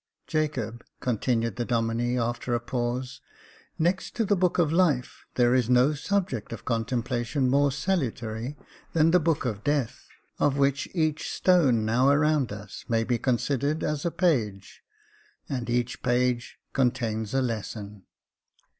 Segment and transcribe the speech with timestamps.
[0.35, 3.21] "Jacob," continued the Domine after a pause,"
[3.77, 8.57] next to the book of life, there is no subject of contemplation more salutary
[8.93, 10.07] than the book of death,
[10.39, 14.81] of which each stone now around us may be considered as a page,
[15.47, 18.01] and each page contains a lesson.